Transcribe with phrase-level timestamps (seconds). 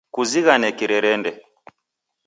[0.13, 1.31] Kuzighane kirerende